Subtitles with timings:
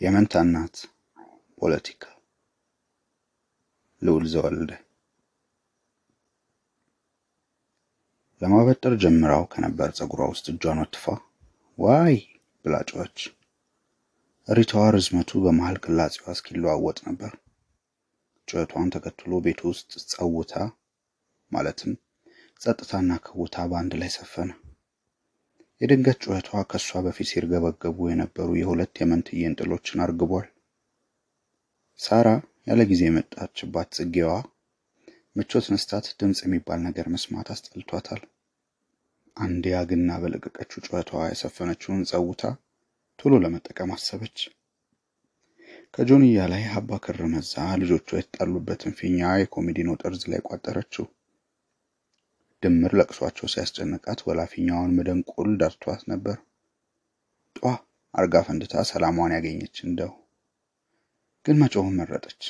[0.00, 0.76] የመንታ እናት
[1.58, 2.02] ፖለቲካ
[4.02, 4.70] ልዑል ዘወልደ
[8.42, 11.04] ለማበጠር ጀምራው ከነበር ፀጉሯ ውስጥ እጇን ወትፋ
[11.78, 12.16] ዋይ
[12.64, 12.74] ብላ
[14.48, 17.32] እሪታዋ ርዝመቱ በመሃል ቅላጼዋ እስኪለዋወጥ ነበር።
[18.48, 20.54] ጩኸቷን ተከትሎ ቤቱ ውስጥ ጸውታ
[21.50, 21.92] ማለትም
[22.60, 24.50] ጸጥታና ከውታ በአንድ ላይ ሰፈነ።
[25.80, 30.48] የድንገት ጩኸቷ ከእሷ በፊት ሲርገበገቡ የነበሩ የሁለት የመንትዬ እንጥሎችን አርግቧል።
[32.00, 32.28] ሳራ
[32.68, 34.30] ያለ ጊዜ የመጣችባት ጽጌዋ
[35.36, 38.22] ምቾት ነስታት ድምፅ የሚባል ነገር መስማት አስጠልቷታል።
[39.36, 42.42] አንዴ ያግና በለቀቀችው ጩኸቷ የሰፈነችውን ጸውታ
[43.18, 44.38] ቶሎ ለመጠቀም አሰበች።
[45.94, 51.06] ከጆንያ ላይ ሀባ ክር መዛ ልጆቿ የተጣሉበትን ፊኛ የኮሜዲኖ ጠርዝ ላይ ቋጠረችው።
[52.62, 56.36] ድምር ለቅሷቸው ሲያስጨንቃት ወላፊኛዋን መደንቆል ዳርቷት ነበር።
[57.56, 57.62] ጧ
[58.14, 60.12] አርጋ ፈንድታ ሰላሟን ያገኘች እንደው
[61.46, 62.42] ግን መጮህን መረጠች።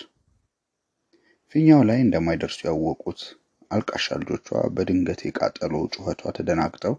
[1.54, 3.20] ፊኛው ላይ እንደማይደርሱ ያወቁት
[3.70, 6.94] አልቃሻ ልጆቿ በድንገት የቃጠሎ ጩኸቷ ተደናግጠው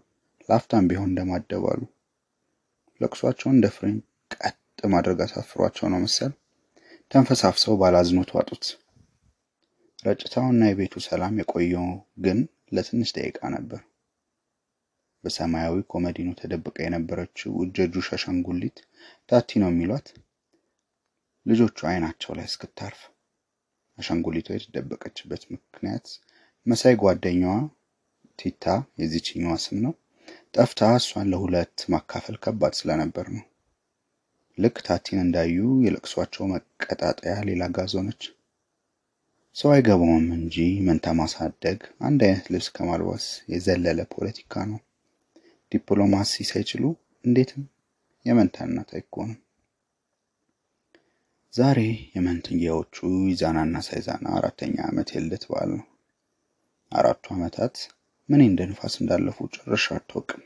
[0.48, 1.80] ላፍታም ቢሆን እንደማደባሉ።
[3.00, 3.98] ለቅሷቸውን እንደ ፍሬም
[4.36, 4.56] ቀጥ
[4.92, 6.32] ማድረግ አሳፍሯቸው ነው መሰል
[7.10, 8.64] ተንፈሳፍሰው ባላዝኖት ዋጡት።
[10.04, 11.86] ረጭታውና የቤቱ ሰላም የቆየው
[12.24, 12.38] ግን
[12.72, 13.80] ለትንሽ ደቂቃ ነበር።
[15.24, 18.78] በሰማያዊ ኮመዲኖ ተደብቃ የነበረችው እጀጁ አሻንጉሊት
[19.28, 20.08] ታቲ ነው የሚሏት
[21.46, 23.00] ልጆቹ አይናቸው ላይ እስክታርፍ
[23.98, 26.06] አሻንጉሊቷ የተደበቀችበት ምክንያት
[26.66, 27.54] መሳይ ጓደኛዋ
[28.38, 28.66] ቲታ
[29.00, 29.94] የዚችኛዋ ስም ነው
[30.54, 33.44] ጠፍታ እሷን ለሁለት ማካፈል ከባድ ስለነበር ነው።
[34.58, 38.22] ልክ ታቲን እንዳዩ የለቅሷቸው መቀጣጠያ ሌላ ጋዝ ሆነች።
[39.56, 44.78] ሰው አይገባውም እንጂ መንታ ማሳደግ አንድ አይነት ልብስ ከማልበስ የዘለለ ፖለቲካ ነው።
[45.72, 46.84] ዲፕሎማሲ ሳይችሉ
[47.24, 47.62] እንዴትም
[48.26, 49.38] የመንታ እናት አይኮንም።
[51.54, 51.78] ዛሬ
[52.14, 52.96] የመንትያዎቹ
[53.30, 55.86] ይዛናና ሳይዛና አራተኛ ዓመት የልደት በዓል ነው።
[56.92, 57.76] አራቱ ዓመታት
[58.28, 60.42] ምን እንደ ንፋስ እንዳለፉ ጭራሽ አታውቅም።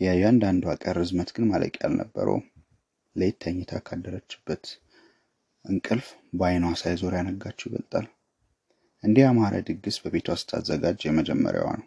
[0.00, 2.44] የእያንዳንዷ ቀን ርዝመት ግን ማለቂያ አልነበረውም።
[3.16, 4.64] ሌት ተኝታ ካደረችበት
[5.68, 8.06] እንቅልፍ በዓይኗ ሳይዞር ያነጋችው ይበልጣል።
[9.04, 11.86] እንዲህ ያማረ ድግስ በቤቷ ስታዘጋጅ የመጀመሪያዋ ነው።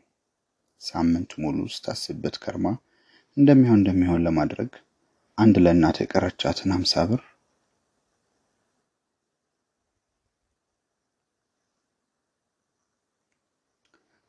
[0.82, 2.68] ሳምንት ሙሉ ስታስብበት ከርማ
[3.38, 4.72] እንደሚሆን እንደሚሆን ለማድረግ
[5.38, 7.22] አንድ ለእናት የቀረቻትን ሀምሳ ብር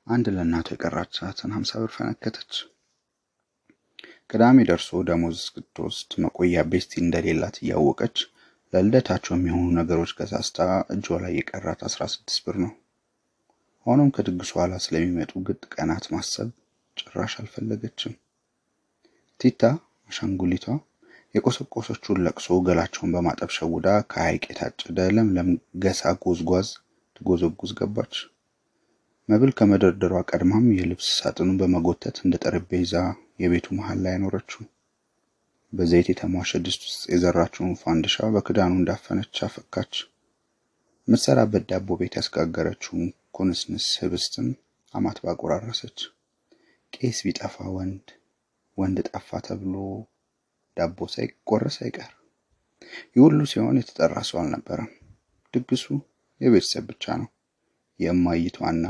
[0.06, 2.52] አንድ ለእናቱ የቀራቻትን ሀምሳ ብር ፈነከተች።
[4.30, 8.16] ቅዳሜ ደርሶ ደሞዝ እስክትወስድ መቆያ ቤስቲ እንደሌላት እያወቀች
[8.72, 10.58] ለልደታቸው የሚሆኑ ነገሮች ገዛዝታ
[10.94, 12.72] እጇ ላይ የቀራት አስራ ስድስት ብር ነው።
[13.86, 16.48] ሆኖም ከድግሱ ኋላ ስለሚመጡ ግጥ ቀናት ማሰብ
[16.96, 18.14] ጭራሽ አልፈለገችም።
[19.40, 19.62] ቲታ
[20.10, 20.66] አሻንጉሊቷ
[21.34, 25.48] የቆሰቆሰችውን ለቅሶ ገላቸውን በማጠብ ሸውዳ ከሐይቅ የታጨደ ለምለም
[25.82, 26.68] ገሳ ጎዝጓዝ
[27.16, 28.14] ትጎዘጉዝ ገባች።
[29.28, 32.94] መብል ከመደርደሯ ቀድማም የልብስ ሳጥኑን በመጎተት እንደ ጠረጴዛ
[33.42, 34.62] የቤቱ መሃል ላይ አኖረችው።
[35.72, 39.92] በዘይት የተሟሸ ድስት ውስጥ የዘራችውን ፋንድሻ በክዳኑ እንዳፈነች አፈካች።
[41.08, 43.04] የምትሰራበት ዳቦ ቤት ያስጋገረችውን
[43.36, 44.48] ኩንስንስ ህብስትም
[44.94, 45.98] አማት ባቆራረሰች።
[46.92, 48.06] ቄስ ቢጠፋ ወንድ
[48.78, 49.74] ወንድ ጠፋ ተብሎ
[50.76, 52.10] ዳቦ ሳይቆረስ አይቀር።
[53.12, 54.90] ይህ ሁሉ ሲሆን የተጠራ ሰው አልነበረም።
[55.54, 55.86] ድግሱ
[56.40, 57.28] የቤተሰብ ብቻ ነው።
[58.00, 58.86] የእማይቷና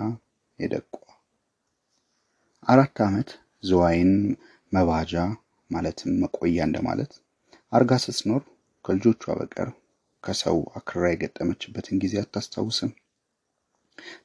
[0.59, 0.95] የደቋ
[2.67, 3.31] አራት ዓመት
[3.63, 4.13] ዝዋይን
[4.73, 5.15] መባጃ
[5.73, 7.13] ማለትም መቆያ እንደማለት
[7.73, 8.43] አርጋ ስትኖር
[8.85, 9.69] ከልጆቿ በቀር
[10.23, 12.91] ከሰው አክርራ የገጠመችበትን ጊዜ አታስታውስም።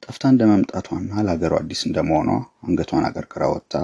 [0.03, 2.29] ጠፍታ እንደ መምጣቷና ለሀገሯ አዲስ እንደመሆኗ
[2.65, 3.75] አንገቷን አቀርቅራ ወጥታ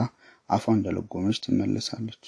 [0.50, 2.24] አፏ እንደለጎመች ትመለሳለች።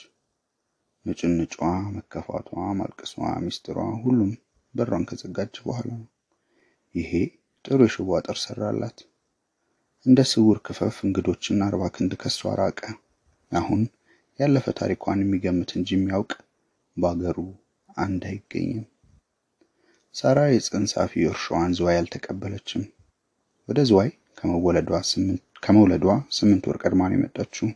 [1.06, 1.56] ንጭንጯ፣
[1.96, 3.14] መከፋቷ፣ ማልቀሷ፣
[3.46, 4.32] ሚስጥሯ ሁሉም
[4.74, 6.08] በሯን ከዘጋች በኋላ ነው።
[6.96, 7.12] ይሄ
[7.66, 8.98] ጥሩ የሽቦ አጥር ሰራላት።
[10.06, 12.82] እንደ ስውር ክፈፍ እንግዶችን አርባ ክንድ ከሷ ራቀ።
[13.52, 13.82] አሁን
[14.40, 16.32] ያለፈ ታሪኳን የሚገምት እንጂ የሚያውቅ
[16.98, 17.38] በአገሩ
[17.98, 18.86] አንድ አይገኝም።
[20.16, 22.84] ሳራ የጽንሳፊ እርሻዋን ዝዋይ አልተቀበለችም።
[23.70, 24.10] ወደ ዝዋይ
[25.64, 27.68] ከመውለዷ ስምንት ወር ቀድማ ነው የመጣችው።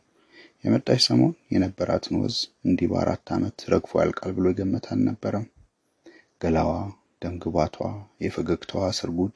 [0.64, 5.46] የመጣች ሰሞን የነበራትን ወዝ እንዲህ በአራት ዓመት ረግፎ ያልቃል ብሎ የገመት አልነበረም።
[6.42, 6.72] ገላዋ፣
[7.24, 7.76] ደምግባቷ፣
[8.24, 9.34] የፈገግታዋ ስርጉድ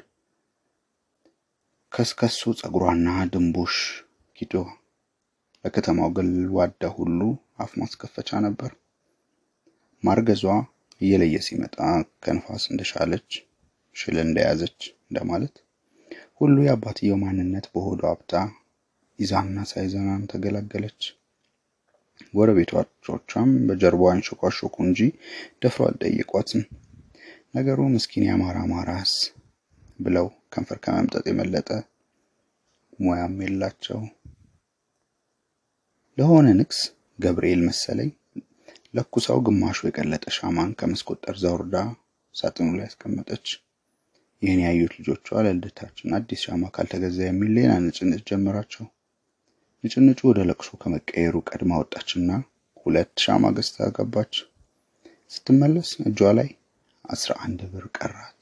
[1.91, 3.75] ከስከሱ ፀጉሯና ድንቡሽ
[4.35, 4.53] ኪዶ
[5.65, 7.19] ለከተማው ገልዋዳ ሁሉ
[7.63, 8.71] አፍ ማስከፈቻ ነበር።
[10.03, 10.43] ማርገዟ
[11.01, 11.75] እየለየ ሲመጣ
[12.23, 13.29] ከንፋስ እንደሻለች
[13.95, 15.55] ሽል እንደያዘች እንደማለት
[16.39, 18.31] ሁሉ የአባትየው ማንነት በሆዷ አብጣ
[19.19, 21.01] ይዛና ሳይዘናን ተገላገለች።
[22.33, 24.99] ጎረቤቶቿም በጀርባዋ አንሾኳሾኩ እንጂ
[25.61, 26.63] ደፍረው አልጠየቋትም።
[27.55, 29.13] ነገሩ ምስኪን የአማራ አማራስ
[29.99, 31.69] ብለው ከንፈር ከመምጠጥ የመለጠ
[32.99, 33.99] ሙያም የላቸው።
[36.17, 36.79] ለሆነ ንግስ
[37.19, 38.09] ገብርኤል መሰለኝ
[38.95, 41.75] ለኩሳው ግማሹ የቀለጠ ሻማን ከመስኮት ጠርዛ ወርዳ
[42.35, 43.45] ሳጥኑ ላይ ያስቀመጠች።
[44.41, 48.85] ይህን ያዩት ልጆቿ ለልደታችን አዲስ ሻማ ካልተገዛ የሚል ሌላ ንጭንጭ ጀመራቸው።
[49.83, 52.29] ንጭንጩ ወደ ለቅሶ ከመቀየሩ ቀድማ ወጣችና
[52.85, 54.33] ሁለት ሻማ ገዝታ ገባች።
[55.31, 56.49] ስትመለስ እጇ ላይ
[57.05, 58.41] አስራ አንድ ብር ቀራት።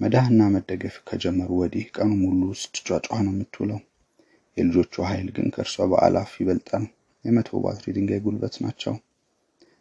[0.00, 3.80] መዳህና መደገፍ ከጀመሩ ወዲህ ቀኑ ሙሉ ስትጫጫ ነው የምትውለው።
[4.58, 6.84] የልጆቿ ኃይል ግን ከእርሷ በአላፍ ይበልጣል።
[7.24, 8.94] የመቶ ባትሪ ድንጋይ ጉልበት ናቸው።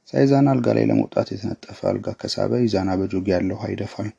[0.07, 4.09] ሳይዛና አልጋ ላይ ለመውጣት የተነጠፈ አልጋ ከሳበ ይዛና በጆግ ያለው ውሃ ይደፋል።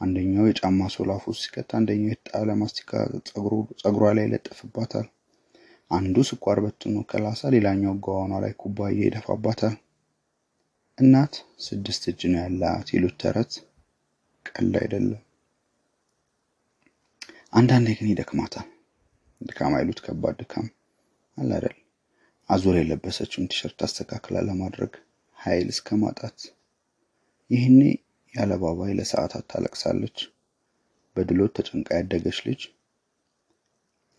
[0.00, 2.92] አንደኛው የጫማ ሶላፍ ውስጥ ሲከት፣ አንደኛው የተጣለ ማስቲካ
[3.80, 5.06] ጸጉሯ ላይ ይለጥፍባታል።
[5.90, 9.74] አንዱ ስኳር በትኖ ከላሳ፣ ሌላኛው ጋዋኗ ላይ ኩባያ ይደፋባታል።
[10.98, 11.34] እናት
[11.66, 13.52] ስድስት እጅ ነው ያላት ይሉት ተረት
[14.46, 15.20] ቀልድ አይደለም።
[17.52, 18.68] አንዳንዴ ግን ይደክማታል።
[19.42, 20.66] ድካም አይሉት ከባድ ድካም
[21.36, 21.76] አለ አይደል?
[22.48, 24.92] አዙር የለበሰችውን ቲሸርት አስተካክላ ለማድረግ
[25.38, 26.38] ኃይል እስከ ማጣት።
[27.50, 27.80] ይህኔ
[28.34, 30.18] ያለ ባባይ ለሰዓታት ታለቅሳለች።
[31.16, 32.60] በድሎት ተጨንቃ ያደገች ልጅ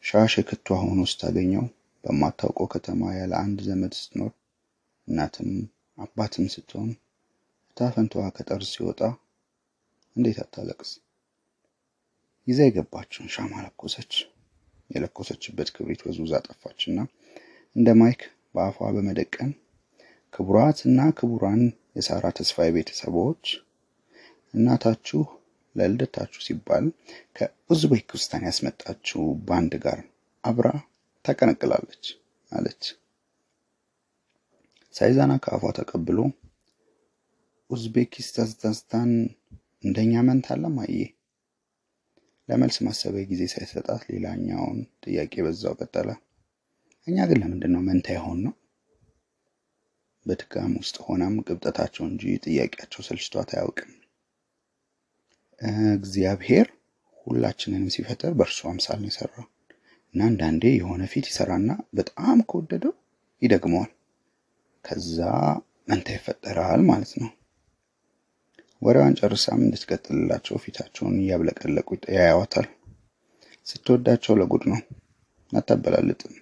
[0.04, 1.66] ሻሽ የክቷ ሆኖ ስታገኘው
[2.04, 4.32] በማታውቀው ከተማ ያለ አንድ ዘመድ ስትኖር
[5.08, 5.50] እናትም
[5.98, 6.90] አባትም ስትሆን
[7.68, 9.00] እታፈንታዋ ከጠርዝ ሲወጣ
[10.16, 10.92] እንዴት አታለቅስ?
[12.48, 14.12] ይዛ የገባችውን ሻማ ለኮሰች።
[14.94, 17.00] የለኮሰችበት ክብሪት ወዝውዛ ጠፋችና
[17.76, 18.22] እንደ ማይክ
[18.56, 19.52] በአፏ በመደቀን
[20.34, 21.62] ክቡራት እና ክቡራን
[21.98, 23.46] የሳራ ተስፋዬ ቤተሰቦች
[24.54, 25.22] እናታችሁ
[25.76, 26.86] ለልደታችሁ ሲባል
[27.38, 30.00] ከኡዝቤኪስታን ያስመጣችው ባንድ ጋር
[30.44, 30.68] አብራ
[31.26, 32.06] ታቀነቅላለች
[32.52, 32.84] አለች።
[34.96, 36.20] ሳይዛና ከአፏ ተቀብሎ
[37.70, 39.12] ኡዝቤኪስታን
[39.84, 40.98] እንደኛ መንታ አለ ማየ
[42.50, 46.10] ለመልስ ማሰቢያ ጊዜ ሳይሰጣት ሌላኛውን ጥያቄ በዛው ቀጠለ።
[47.08, 48.54] እኛ ግን ለምንድን ነው መንታ የሆን ነው?
[50.26, 53.92] በድካም ውስጥ ሆናም ቅብጠታቸው እንጂ ጥያቄያቸው ሰልችቷት አያውቅም።
[55.98, 56.68] እግዚአብሔር
[57.28, 59.46] ሁላችንንም ሲፈጠር በእርሱ አምሳል ነው የሰራው
[60.16, 62.94] እና አንዳንዴ የሆነ ፊት ይሰራና በጣም ከወደደው
[63.42, 63.92] ይደግመዋል።
[64.86, 65.18] ከዛ
[65.88, 67.30] መንታ ይፈጠራል ማለት ነው።
[68.84, 72.68] ወሬዋን ጨርሳም እንድትቀጥልላቸው ፊታቸውን እያብለቀለቁ ያያዋታል።
[73.68, 74.80] ስትወዳቸው ለጉድ ነው፣
[75.54, 76.34] አታበላልጥም።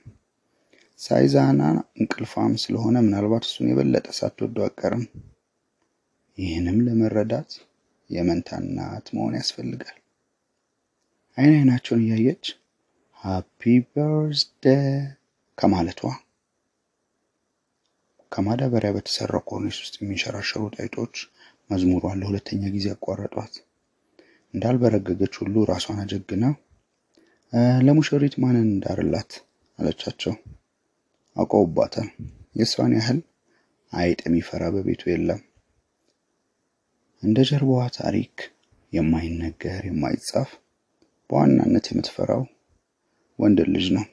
[0.99, 1.61] ሳይዛና
[1.97, 5.03] እንቅልፋም ስለሆነ ምናልባት እሱን የበለጠ ሳትወደው አቀርም።
[6.37, 7.51] ይህንም ለመረዳት
[8.09, 9.97] የመንታ እናት መሆን ያስፈልጋል።
[11.37, 12.45] አይን አይናቸውን እያየች
[13.19, 13.61] ሃፒ
[13.91, 14.65] በርዝደ
[15.57, 16.01] ከማለቷ
[18.31, 21.15] ከማዳበሪያ በተሰራው ኮርኒስ ውስጥ የሚንሸራሸሩ ጣይጦች
[21.71, 23.53] መዝሙሯን ለሁለተኛ ጊዜ አቋረጧት።
[24.53, 26.45] እንዳልበረገገች ሁሉ ራሷን አጀግና
[27.85, 29.31] ለሙሽሪት ማንን እንዳርላት
[29.79, 30.33] አለቻቸው።
[31.35, 32.07] አውቀውባታል።
[32.59, 33.19] የእሷን ያህል
[33.93, 35.41] አይጥ የሚፈራ በቤቱ የለም።
[37.23, 38.35] እንደ ጀርባዋ ታሪክ
[38.93, 40.49] የማይነገር የማይጻፍ
[41.29, 42.41] በዋናነት የምትፈራው
[43.39, 44.05] ወንድ ልጅ ነው።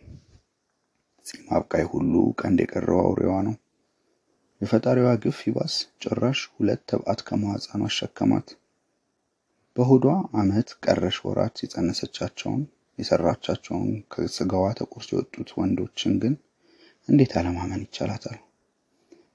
[1.27, 3.55] ጺም አብቃይ ሁሉ ቀንድ የቀረው አውሬዋ ነው።
[4.61, 8.49] የፈጣሪዋ ግፍ ይባስ ጭራሽ ሁለት ተባት ከማህፀኗ አሸከማት።
[9.77, 10.05] በሆዷ
[10.37, 12.63] ዓመት ቀረሽ ወራት የጸነሰቻቸውን
[12.99, 16.35] የሰራቻቸውን ከስጋዋ ተቆርሶ የወጡት ወንዶችን ግን
[17.09, 18.39] እንዴት አለማመን ይቻላታል?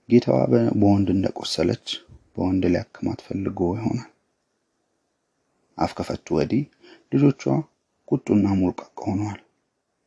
[0.09, 1.87] ጌታዋ በወንድ እንደቆሰለች
[2.33, 4.09] በወንድ ሊያክማት ፈልጎ ይሆናል።
[5.77, 6.63] አፍ ከፈቱ ወዲህ
[7.11, 7.41] ልጆቿ
[8.07, 9.39] ቁጡና ሞልቃቃ ሆነዋል።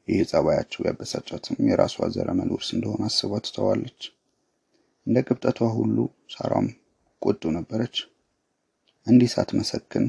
[0.08, 4.00] ይህ ጸባያቸው ያበሳጫትም የራሷ ዘረመል ውርስ እንደሆነ አስባ ትተዋለች።
[5.06, 5.96] እንደ ቅብጠቷ ሁሉ
[6.32, 6.68] ሳራም
[7.22, 7.96] ቁጡ ነበረች።
[9.06, 10.06] እንዲህ ሳትመሰክን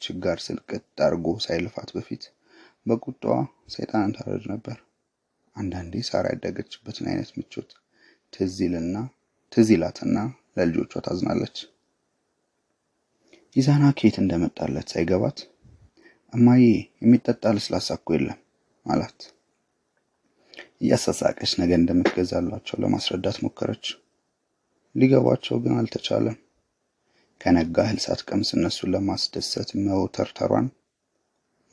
[0.00, 2.24] ችጋር ስልቅጥ አድርጎ ሳይልፋት በፊት
[2.86, 3.34] በቁጣዋ
[3.74, 4.76] ሰይጣንን ታረድ ነበር።
[5.56, 7.70] አንዳንዴ ሳራ ያደገችበትን አይነት ምቾት
[8.32, 8.96] ትዝ ይልና
[9.52, 10.16] ትዝ ይላትና
[10.56, 11.56] ለልጆቿ ታዝናለች።
[13.56, 15.38] ይዛና ከየት እንደመጣለት ሳይገባት
[16.32, 16.62] እማዬ
[17.02, 18.38] የሚጠጣ ለስላሳ እኮ የለም
[18.86, 19.18] አላት።
[20.82, 23.84] እያሳሳቀች ነገ እንደምትገዛላቸው ለማስረዳት ሞከረች።
[24.94, 26.36] ሊገባቸው ግን አልተቻለም።
[27.40, 30.66] ከነጋ እህል ሳትቀምስ እነሱን ለማስደሰት መውተርተሯን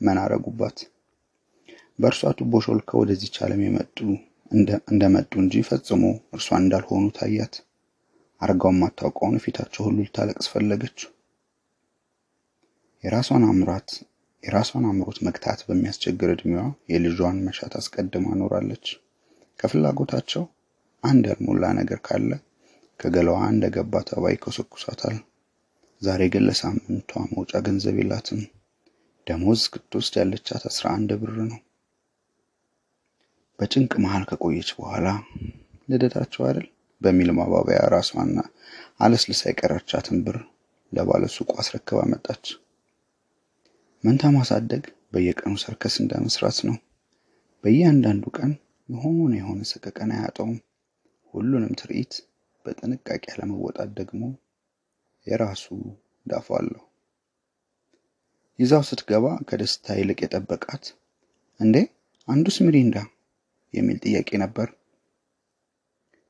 [0.00, 0.78] መናረጉባት።
[1.98, 3.96] በእርሷ ቱቦ ሾልከው ወደዚች ዓለም የመጡ
[4.90, 6.02] እንደመጡ እንጂ ፈጽሞ
[6.36, 7.54] እርሷን እንዳልሆኑ ታያት።
[8.40, 10.98] አርጋው ማታውቀውን ፊታቸው ሁሉ ልታለቅስ ፈለገች።
[13.04, 13.90] የራሷን አምራት
[14.42, 16.62] የራሷን አምሮት መግታት በሚያስቸግር እድሜዋ
[16.92, 18.86] የልጇን መሻት አስቀድማ ኖራለች።
[19.58, 20.44] ከፍላጎታቸው
[21.04, 22.30] አንድ ያልሞላ ነገር ካለ
[23.02, 25.16] ከገላዋ እንደገባ ተባይ ይኮሰኩሳታል።
[26.02, 28.40] ዛሬ ግን ለሳምንቷ መውጫ ገንዘብ የላትም።
[29.26, 31.60] ደሞዝ እስክትወስድ ያለቻት አስራ አንድ ብር ነው።
[33.58, 35.08] በጭንቅ መሃል ከቆየች በኋላ
[35.88, 36.66] ልደታቸው አይደል
[37.00, 38.38] በሚል ማባበያ ራሷና
[39.00, 40.38] አለስልሳ የቀረቻትን ብር
[40.92, 42.44] ለባለ ሱቁ አስረክባ መጣች።
[44.04, 46.76] መንታ ማሳደግ በየቀኑ ሰርከስ እንደ መስራት ነው።
[47.64, 48.52] በእያንዳንዱ ቀን
[48.88, 50.56] የሆነ የሆነ ሰቀቀን አያጣውም።
[51.34, 52.14] ሁሉንም ትርኢት
[52.64, 54.22] በጥንቃቄ ያለመወጣት ደግሞ
[55.26, 55.64] የራሱ
[56.26, 56.82] ዳፋ አለው።
[58.58, 60.84] ይዛው ስትገባ ከደስታ ይልቅ የጠበቃት
[61.60, 61.76] እንዴ
[62.28, 62.96] አንዱስ ሚሪንዳ
[63.74, 64.68] የሚል ጥያቄ ነበር።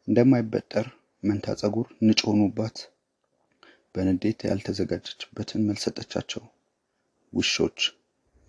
[0.08, 0.86] እንደማይበጠር
[1.22, 2.76] መንታ ጸጉር ንጭ ሆኑባት
[3.94, 6.42] በንዴት ያልተዘጋጀችበትን መልስ ሰጠቻቸው።
[7.32, 7.78] ውሾች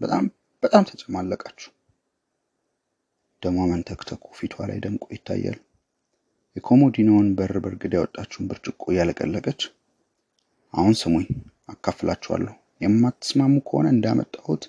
[0.01, 0.25] በጣም
[0.63, 1.69] በጣም ተጨማለቃችሁ።
[3.41, 5.57] ደሟ መንተክተኩ ፊቷ ላይ ደምቆ ይታያል።
[6.55, 9.61] የኮሞዲኖውን በር በርግዳ ያወጣችውን ብርጭቆ እያለቀለቀች
[10.73, 11.25] አሁን ስሙኝ፣
[11.73, 14.63] አካፍላችኋለሁ። የማትስማሙ ከሆነ እንዳመጣሁት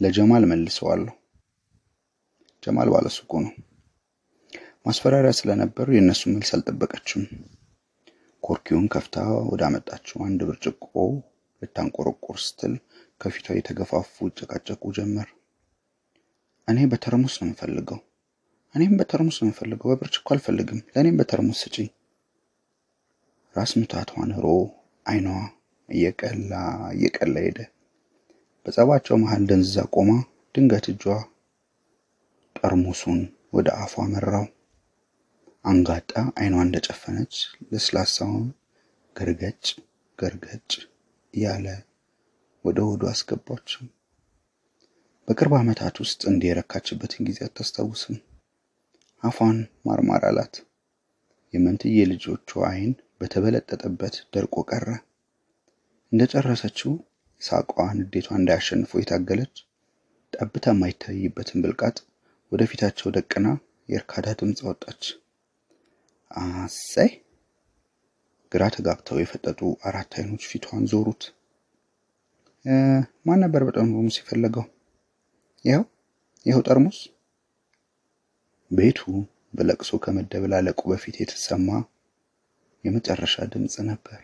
[0.00, 1.14] ለጀማል መልሰዋለሁ።
[2.62, 3.52] ጀማል ባለሱቁ ነው።
[4.86, 7.22] ማስፈራሪያ ስለነበሩ የእነሱ መልስ አልጠበቀችም።
[8.42, 9.16] ኮርኪውን ከፍታ
[9.50, 10.92] ወደ አመጣችው አንድ ብርጭቆ
[11.62, 12.74] ልታንቆረቆር ስትል
[13.20, 15.28] ከፊቷ የተገፋፉ ይጨቃጨቁ ጀመር።
[16.68, 17.98] እኔ በተርሙስ ነው የምፈልገው፣
[18.74, 21.88] እኔም በተርሙስ ነው የምፈልገው፣ በብርጭቆ አልፈልግም፣ ለእኔም በተርሙስ ስጪኝ።
[23.56, 24.46] ራስ ምታቷ ንሮ
[25.06, 25.28] አይኗ
[25.88, 26.52] እየቀላ
[26.94, 27.58] እየቀላ ሄደ።
[28.66, 30.10] በጸባቸው መሃል ደንዝዛ ቆማ
[30.54, 31.04] ድንገት እጇ
[32.56, 33.20] ጠርሙሱን
[33.56, 34.46] ወደ አፏ መራው።
[35.64, 36.10] አንጋጣ
[36.40, 37.34] አይኗ እንደጨፈነች
[37.70, 38.46] ለስላሳውን
[39.16, 39.64] ገርገጭ
[40.18, 40.70] ገርገጭ
[41.34, 41.66] እያለ
[42.64, 43.82] ወደ ሆዱ አስገባችው።
[45.28, 48.16] በቅርብ ዓመታት ውስጥ እንዲህ የረካችበትን ጊዜ አታስታውስም።
[49.22, 50.54] አፏን ማርማር አላት።
[51.54, 54.86] የመንትዬ ልጆቿ አይን በተበለጠጠበት ደርቆ ቀረ።
[56.12, 56.92] እንደጨረሰችው
[57.40, 59.54] ሳቋ ንዴቷ እንዳያሸንፈው የታገለች
[60.32, 61.96] ጠብታ የማይታይበትን ብልቃጥ
[62.52, 63.46] ወደፊታቸው ደቅና
[63.88, 65.02] የእርካታ ድምፅ አወጣች።
[66.30, 67.10] አሰይ!
[68.52, 71.22] ግራ ተጋብተው የፈጠጡ አራት አይኖች ፊቷን ዞሩት።
[73.26, 74.64] ማን ነበር በጠርሙስ የፈለገው?
[75.64, 75.84] ይኸው
[76.46, 76.98] ይኸው ጠርሙስ።
[78.70, 79.00] ቤቱ
[79.54, 81.68] በለቅሶ ከመደበላለቁ በፊት የተሰማ
[82.84, 84.20] የመጨረሻ ድምፅ ነበር።